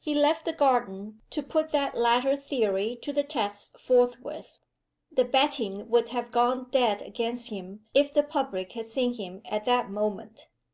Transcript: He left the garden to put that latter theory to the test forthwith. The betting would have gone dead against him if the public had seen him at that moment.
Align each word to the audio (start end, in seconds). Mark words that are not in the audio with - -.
He 0.00 0.14
left 0.14 0.44
the 0.44 0.52
garden 0.52 1.22
to 1.30 1.42
put 1.42 1.70
that 1.72 1.96
latter 1.96 2.36
theory 2.36 2.94
to 3.00 3.10
the 3.10 3.22
test 3.24 3.78
forthwith. 3.80 4.58
The 5.10 5.24
betting 5.24 5.88
would 5.88 6.10
have 6.10 6.30
gone 6.30 6.68
dead 6.68 7.00
against 7.00 7.48
him 7.48 7.86
if 7.94 8.12
the 8.12 8.22
public 8.22 8.72
had 8.72 8.86
seen 8.86 9.14
him 9.14 9.40
at 9.46 9.64
that 9.64 9.88
moment. 9.90 10.48